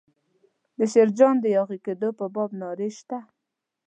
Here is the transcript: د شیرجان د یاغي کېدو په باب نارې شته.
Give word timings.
د 0.77 0.79
شیرجان 0.91 1.35
د 1.41 1.45
یاغي 1.55 1.79
کېدو 1.85 2.09
په 2.19 2.25
باب 2.35 2.51
نارې 2.61 2.89
شته. 2.97 3.17